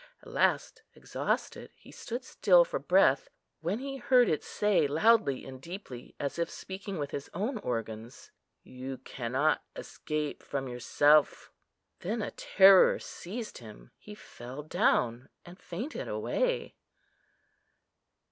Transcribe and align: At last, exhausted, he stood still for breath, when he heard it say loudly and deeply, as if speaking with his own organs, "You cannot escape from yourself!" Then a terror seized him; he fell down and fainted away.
At 0.23 0.31
last, 0.31 0.81
exhausted, 0.95 1.69
he 1.75 1.91
stood 1.91 2.23
still 2.23 2.65
for 2.65 2.79
breath, 2.79 3.29
when 3.59 3.77
he 3.77 3.97
heard 3.97 4.27
it 4.29 4.43
say 4.43 4.87
loudly 4.87 5.45
and 5.45 5.61
deeply, 5.61 6.15
as 6.19 6.39
if 6.39 6.49
speaking 6.49 6.97
with 6.97 7.11
his 7.11 7.29
own 7.35 7.59
organs, 7.59 8.31
"You 8.63 8.97
cannot 8.97 9.61
escape 9.75 10.41
from 10.41 10.67
yourself!" 10.67 11.51
Then 11.99 12.23
a 12.23 12.31
terror 12.31 12.97
seized 12.97 13.59
him; 13.59 13.91
he 13.99 14.15
fell 14.15 14.63
down 14.63 15.29
and 15.45 15.59
fainted 15.59 16.07
away. 16.07 16.73